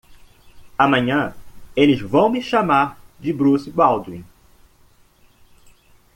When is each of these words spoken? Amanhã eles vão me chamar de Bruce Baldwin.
Amanhã 0.79 1.35
eles 1.75 2.01
vão 2.01 2.27
me 2.27 2.41
chamar 2.41 2.97
de 3.19 3.31
Bruce 3.31 3.69
Baldwin. 3.69 4.25